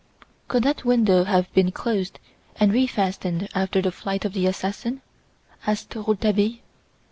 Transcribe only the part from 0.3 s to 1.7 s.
"Could that window have